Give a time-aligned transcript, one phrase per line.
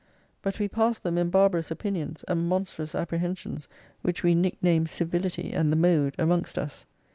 [0.41, 3.67] But we pass them in barbarous opinions, and monstrous apprehensions,
[4.01, 6.87] which we nick name civiHty and the mode, amongst us.